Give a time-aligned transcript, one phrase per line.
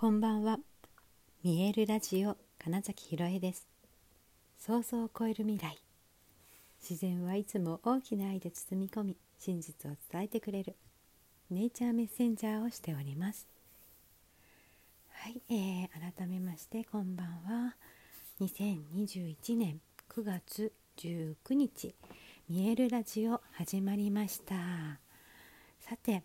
[0.00, 0.58] こんばんは。
[1.42, 3.68] 見えるラジオ金崎ひろえです。
[4.58, 5.76] 想像を超える未来。
[6.80, 10.74] 自然はいつも大きな愛で包み込み真実を伝えてくれる。
[11.50, 13.46] ネイチャーメッセンジャーをしております。
[15.10, 17.76] はい、えー、改めましてこんばんは。
[18.40, 21.94] 2021年9月19日
[22.48, 24.54] 見えるラジオ始まりました。
[25.78, 26.22] さて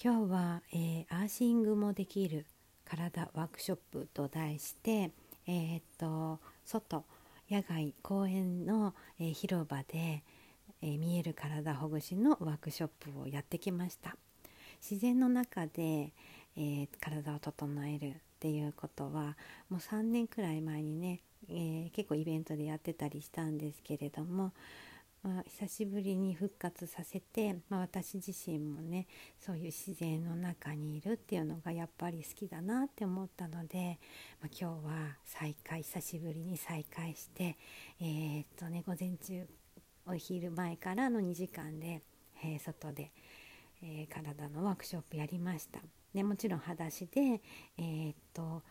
[0.00, 2.46] 今日は、えー、アーシングもできる
[2.88, 5.10] 体ワークショップと題して、
[5.46, 7.04] えー、っと外
[7.50, 10.22] 野外公園の、えー、広場で、
[10.82, 14.16] えー、見える体ほぐしのワークショップをやってきました。
[14.80, 16.12] 自然の中で、
[16.58, 19.36] え体を整えるっていうことは
[19.68, 24.52] もう3年くらい前にね、え結構イベントでやってたりしたんですけれども
[25.26, 29.08] まあ、久しぶりに復活させて、まあ、私自身もね
[29.40, 33.98] そういう自然の中にいるっていうのがやっぱり好きだなって思ったので、
[34.40, 37.56] まあ、今日は再開久しぶりに再開して
[38.00, 39.44] えー、っとね午前中
[40.06, 42.02] お昼前からの2時間で、
[42.44, 43.10] えー、外で、
[43.82, 45.80] えー、体のワークショップやりました。
[46.14, 47.42] でもちろん裸足で、
[47.76, 48.62] え、っと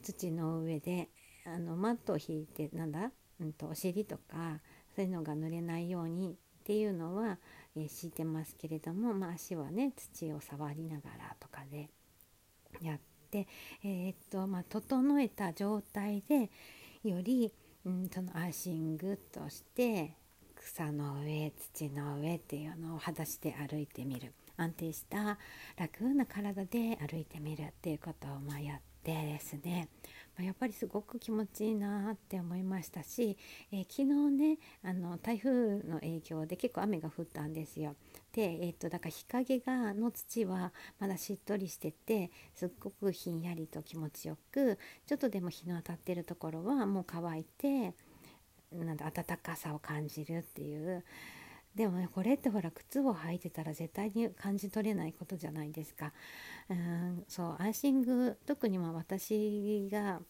[0.00, 1.08] 土の上で
[1.44, 4.60] あのマットを引いてなんだ、うん、とお尻とか
[4.96, 7.36] そういうのが濡れないようにっていうのは、
[7.76, 11.90] えー、敷いてますけれども、まあ、足はね土を触りながらとかで
[12.80, 12.98] やっ
[13.30, 13.46] て、
[13.84, 16.50] えー、っとまあ、整えた状態で
[17.04, 17.52] より、
[17.84, 20.14] うん、そのアーシングとして
[20.54, 24.32] 草の上土の上っていうのを裸足で歩いてみる。
[24.58, 25.38] 安定した
[25.76, 29.88] 楽な体で歩いてみるっていうことをまあやってですね。
[30.42, 33.36] やっぱりすごく気持ちいいなって思いましたし、
[33.72, 34.04] えー、昨日
[34.36, 37.96] ねあの台風の影響で結構雨が降ったんですよ。
[38.32, 47.94] で、えーと、だから日陰がの土はまだしっとりしててすっごくひんやりと気持ちよくちょっとでも日の当たってるところはもう乾いて
[48.72, 49.10] なん暖
[49.42, 51.04] かさを感じるっていう
[51.76, 56.12] でもねこれってほら靴を履いてたら絶対に感じ取れないことじゃないですか。
[56.70, 60.20] うんそうアイシング特にまあ私が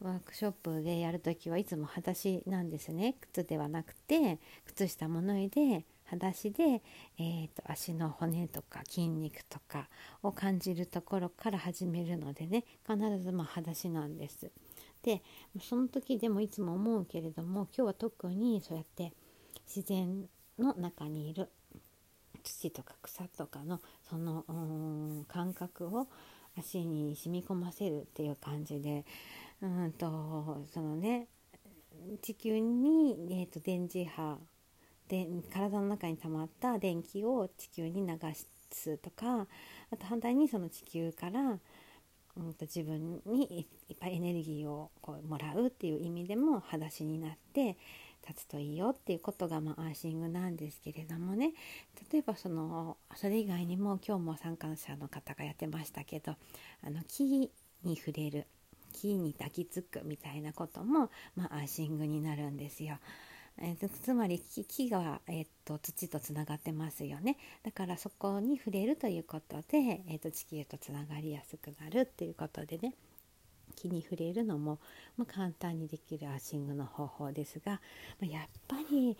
[0.00, 6.82] ワークショップでやるときはいつも裸足なんですね靴ではなくて靴下も脱いで裸足で、
[7.18, 9.88] えーと、足の骨とか筋肉とか
[10.22, 14.50] を感じるところから始めるのでね必ずまあ裸足なんです。
[15.02, 15.22] で
[15.60, 19.12] その時でもいつも思うけれども今日は特にそうやって
[19.64, 20.24] 自然
[20.58, 21.48] の中にいる
[22.42, 24.44] 土とか草とかのその
[25.28, 26.08] 感覚を
[26.58, 29.04] 足に染み込ませるっていう感じで
[29.62, 31.28] うんとそのね
[32.22, 34.38] 地球に、えーと、電磁波
[35.08, 38.18] で体の中に溜まった電気を地球に流
[38.70, 39.46] すとか
[39.90, 41.58] あと反対にその地球から、
[42.36, 47.76] うんと、自分にいっぱいエネルギーをこうもらうっていう意味でも裸足になって
[48.28, 51.52] 立つといいよっていうことが、まあ、アーシングなんですけれどもね。
[52.10, 56.34] 例えばそのそれ以外にも今日も参加者の方がやってましたけど
[56.82, 57.24] あの木
[57.84, 58.46] に触れる。
[58.96, 62.98] 木に抱きつくみたいなことも、まあ、アーシングになるんですよ。
[63.58, 72.92] えーと、つまり木が、えーと、土とつながってますよねだからそこに触れるということで、えーと地球とつながりやすくなるっていうことでね
[73.74, 74.78] 木に触れるのも、
[75.16, 77.80] まあ、簡単にできるアーシングの方法ですが、ま
[78.22, 79.16] あ、やっぱり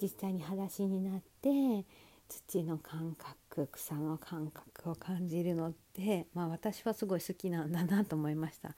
[0.00, 1.84] 実際に裸足になって
[2.28, 8.74] 土の感覚草の感覚を感じるのって、まあ、私はすごい好きなんだなと思いました。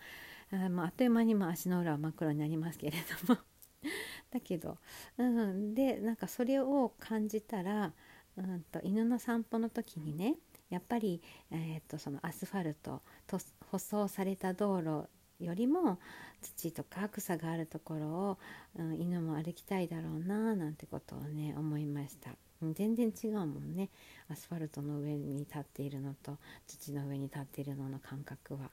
[0.52, 2.96] あ,、まあ、あっという間にま足の裏は真っ黒になりますけれ
[3.26, 3.40] ども
[4.30, 4.78] だけど、
[5.18, 7.92] うん、でなんかそれを感じたら、
[8.36, 10.36] うんと、犬の散歩の時にね
[10.70, 13.38] やっぱり、えーとそのアスファルトと
[13.70, 15.08] 舗装された道路
[15.38, 15.98] よりも
[16.40, 18.38] 土とか草があるところを、
[18.76, 22.30] うん、犬も歩きたいだろうななんてことをね思いました。
[22.74, 23.90] 全然違うもんね
[24.28, 26.38] アスファルトの上に立っているのと
[26.68, 28.70] 土の上に立っているのの感覚は。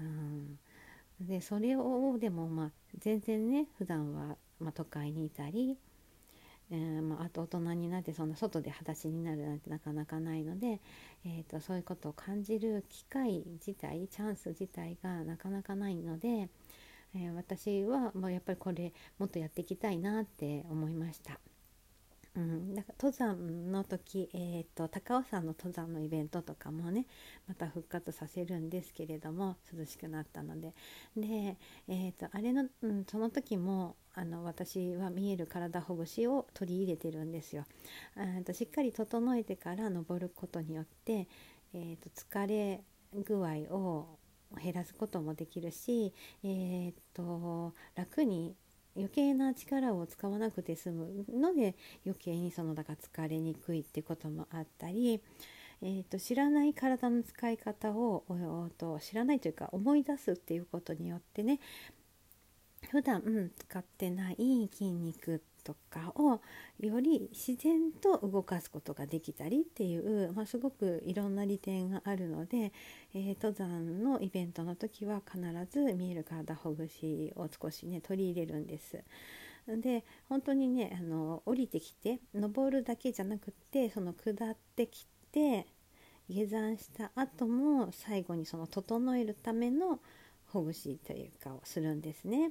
[0.00, 0.58] うん
[1.20, 5.76] でそれをでもまあ全然ね普段はま都会にいたり、
[6.70, 10.80] えー、まあ、と大人になってそんな外で裸足になるなんてなかなかないので、
[11.24, 16.48] えーと、そういうことを感じる機会自体チャンス自体がなかなかないので、
[17.14, 21.40] えー、私は、まあ、やっぱりこれもっとやっていきたいなって思いました。
[22.36, 27.06] うん、だから登山の時、えーと、高尾山の登山のイベントとかもね
[27.48, 30.72] また復活させるんですけれども涼しくなったので
[31.16, 31.56] で、
[31.88, 37.64] えーと、あれの、うん、その時もあの私は見える体ほぐしを取り入れてるんですよ。
[38.44, 41.28] としっかり整えてから登ることによって、
[41.72, 42.82] えーと疲れ
[43.14, 44.18] 具合を
[44.62, 46.12] 減らすこともできるし、
[46.42, 48.54] えー、っと楽に
[49.00, 51.74] 余計な力を使わなくて済むので
[52.04, 55.20] 余計にそのだから疲れにくいってこともあったり、
[55.82, 58.24] えーと、知らない体の使い方を
[58.78, 61.60] と知らないというか思い出すっていうことによってね
[62.90, 66.40] 普段、うん、使ってない筋肉とかを
[66.78, 72.72] より自然と動かすことができたりっていう、まあ、すごくいろんな利点があるので、
[73.14, 75.40] えー、登山のイベントの時は必
[75.70, 79.02] ず見える体ほぐしを少しね取り入れるんです。
[79.66, 85.66] で本当にねあの降りてきて登るだけじゃなくってその下ってきて
[86.28, 90.00] 下山した後も最後にその整えるための
[90.46, 92.50] ほぐしというかをするんですね。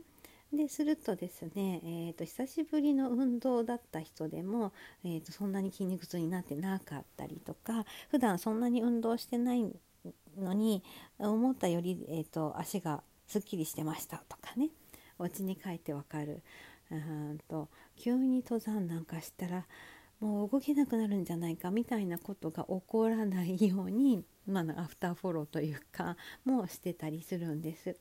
[0.51, 4.73] でするとですね、えーと、久しぶりの運動だった人でも、
[5.03, 9.71] えーと、そんなに筋肉痛になってなかったりとか普段そんなに運動してない
[10.37, 10.83] のに
[11.19, 14.69] 思ったより、えーと、足がすっきりしてましたとかね
[15.19, 16.41] お家に帰ってわかる
[16.91, 19.65] うんと急に登山なんかしたら
[20.19, 27.95] もう動けなくなるんじゃないかみたいなことが起こらないように、まあ、アフターフォローというかもしてたりするんです。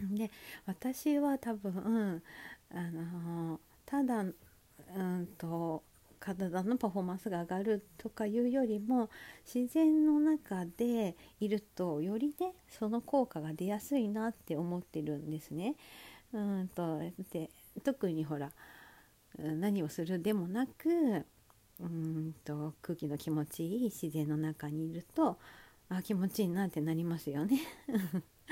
[0.00, 0.30] で
[0.66, 5.82] 私は多分、うん、あのただうんと
[6.22, 9.10] 体のパフォーマンスが上がるとかいうよりも
[9.44, 15.74] 自然の中でいるとよりねその効果が出やすいなって思ってるんですね。
[16.32, 17.00] うんと
[17.32, 17.50] で
[17.82, 18.52] 特にほら
[19.36, 21.24] 何をするでもなく
[21.80, 25.38] うんと空気の気持ちいい自然の中にいると
[25.88, 27.60] あ気持ちいいなってなりますよね。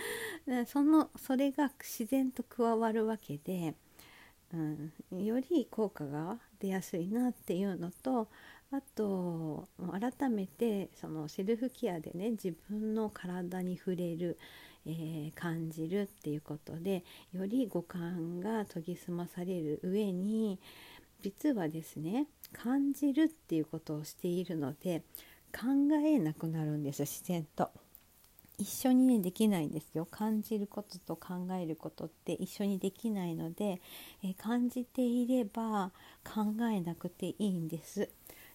[0.66, 3.74] そのそれが自然と加わるわけで、
[4.52, 4.56] う
[5.16, 8.28] ん、より効果が出やすいなっていうのと
[8.72, 14.38] あと改めてそのセルフケアでね自分の体に触れる、
[14.86, 20.60] えー、感じるっていうことでより五感が研ぎ澄まされる上に
[21.22, 25.02] 実はですね感じるっていうことをしているので
[25.52, 25.66] 考
[26.04, 27.70] えなくなるんです自然と。
[28.60, 33.80] 一緒にねできないんですよ感じることと考えることって一緒にできないので、
[34.22, 35.92] え感じていれば
[36.22, 38.10] 考えなくていいんです。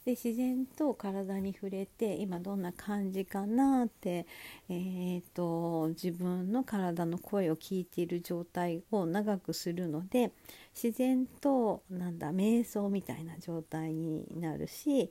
[0.06, 4.28] で自然と体に触れて今どんな感じかなって、
[4.70, 10.32] えーと、自分の体の声を聞いている状態を長くするので
[10.80, 15.10] 自然となんだ瞑想みたいな状態になるし、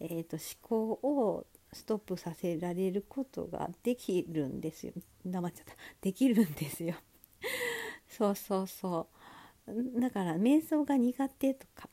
[0.00, 4.92] えーと思考をストップさせられることができるんですよ。
[5.24, 5.74] 黙っちゃった。
[6.00, 6.94] できるんですよ。
[8.08, 9.08] そうそうそ
[9.66, 10.00] う。
[10.00, 11.88] だから瞑想が苦手とか、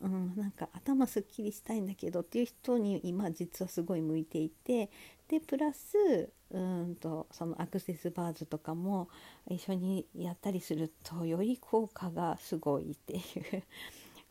[0.00, 4.90] うん、なんか頭すっきりしたいんだけどっていう人に今実はすごい向いていて。
[5.28, 9.08] でプラスうんとそのアクセスバーズとかも
[9.48, 13.18] 一緒にやったりするとより効果がすごいってい
[13.56, 13.62] う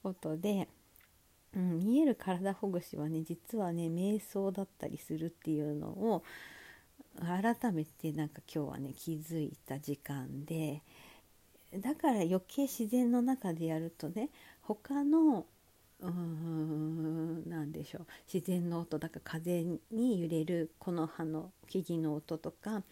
[0.04, 0.68] ことで。
[1.56, 6.24] うん、見える体ほぐしはね実はね瞑想だったりするっていうのを
[7.19, 10.81] 改めてなんか今日はね気づいた時間で
[11.77, 14.30] だから余計自然の中でやるとね
[14.62, 15.45] 他の
[16.01, 18.07] うーん何でしょう。
[18.31, 22.83] 自然の音だから風に揺れるこの葉の木々の音とか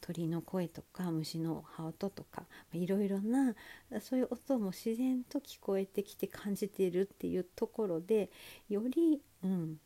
[0.00, 3.54] 鳥の声とか虫の葉音とかいろいろな
[4.00, 8.30] そういう音も自然と聞こえてきて感じているっていうところで
[8.68, 9.80] より、うん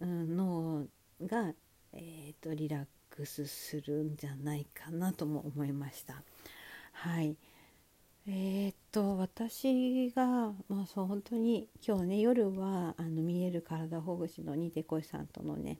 [0.00, 0.86] うん、脳
[1.22, 1.52] が、
[1.92, 6.22] えー、とリラックスするんじゃないかなとも思いました。
[6.92, 7.36] はい。
[8.32, 15.78] えー、っと私が、まあ、そう本当に今日ね夜はあの見える体ほぐしのにてこいさんとのね、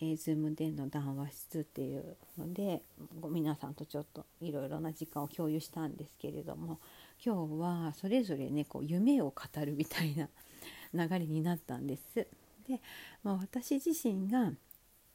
[0.00, 2.82] えー、Zoom での談話室っていうので
[3.28, 6.78] 皆さんとちょっといろいろな時間を共有したんですけれども
[7.24, 10.28] 今日はそれぞれねこう夢を語るみたいな
[10.94, 12.28] 流れになったんです。
[12.68, 12.80] で、
[13.24, 14.52] まあ、私自身が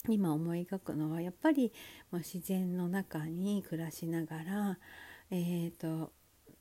[0.09, 1.71] 今思い描くのはやっぱり、
[2.11, 4.77] まあ、自然の中に暮らしながら、
[5.31, 6.11] えーと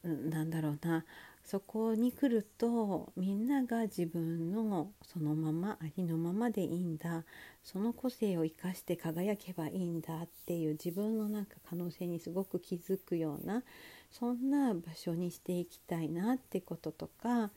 [0.04, 1.04] なんだろうな。
[1.44, 7.25] そこに来るとみんなが自分のそのままありのままでいいんだ。
[7.62, 13.62] その個性を生かして輝けばいいんだっていう自分のなんか可能性にすごく気づくような
[14.11, 17.50] そんな場所にしていきたいなってこととか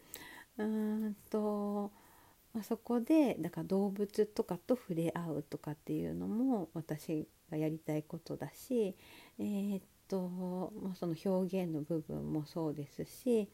[0.57, 1.91] うーんと、
[2.53, 8.95] まあ、そこでだから動物とかと触れ合うとかっていうのも私がやりたいことだし
[9.39, 13.47] えー、っと、まあ、その表現の部分もそうですし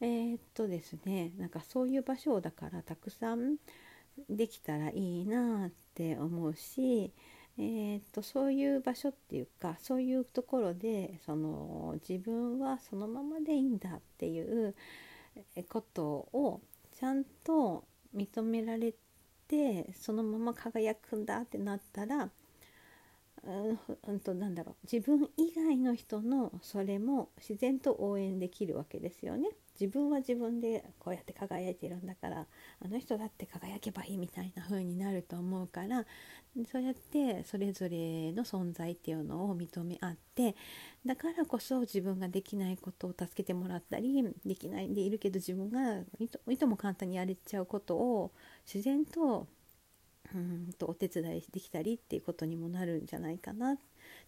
[0.00, 3.56] えー、っとですねなんかそういう場所だからたくさん
[4.28, 7.12] できたらいいなって思うし、
[7.58, 14.74] ええーと、そういう場所っていうかそういうところでその自分はそのままでいいんだっていう
[15.68, 16.60] ことを
[16.98, 18.94] ちゃんと認められ
[19.46, 22.30] てそのまま輝くんだってなったら
[23.44, 29.48] うんとなんだろう自分以外の人のそれも自然と応援できるわけですよね。
[29.80, 32.46] 自分は自分でこうやって輝いてるんだから
[32.80, 36.04] あの人だって輝けばいいみたいな風になると思うから
[36.68, 40.56] そうやってそれぞれの存在っていうのを認め合って
[41.06, 46.00] だからこそ自分ができないことを助けてもらったりできないでいるけど自分が
[46.48, 48.32] いとも簡単にやれちゃうことを
[48.66, 49.46] 自然と
[50.34, 53.78] うんとお手伝いできたりっていうことにもなるんじゃないかな。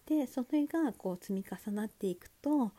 [0.07, 2.73] でそれがこう積み重なっていくと、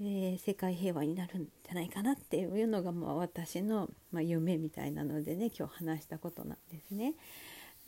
[0.00, 7.14] えー、世界平和になるんじゃないかなっていうのがまあ私の、まあ、夢みたいなのでね今日話したことなんですね。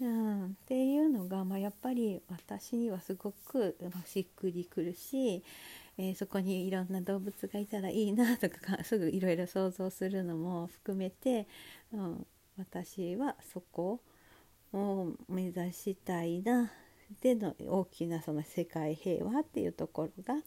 [0.01, 5.45] うん、っていうのが、まあ、やっぱり私にはすごく、しっくりくるし、
[5.99, 11.47] えー、そこにいろんな動物がいたらいいなとか すぐいろいろ想像するのも含めて、
[11.93, 14.01] うん、私はそこ
[14.73, 16.71] を目指したいな
[17.21, 20.41] での大きなその世界平和っていうところが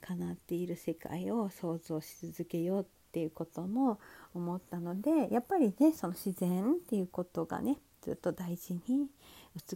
[0.00, 3.98] 叶っている世界を想像し続けようっていうことも
[4.34, 9.08] 思ったのでやっぱりねその自然っていうことがねずっと大事に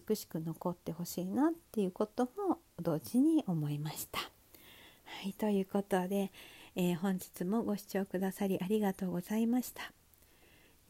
[0.08, 4.20] 美しく残ってほしいなっていうことも同時に思いました。
[4.20, 6.30] はい、ということで、
[6.76, 9.92] えー、本日もご視聴くださりありがとうございました。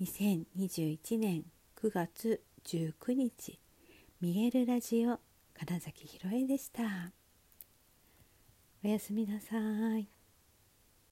[0.01, 1.45] 2021年
[1.77, 3.59] 9月19日。
[4.21, 5.19] 見えるラジオ
[5.59, 6.83] 金崎ひろえでした。
[8.85, 9.57] おやすみなさ
[9.99, 10.22] い。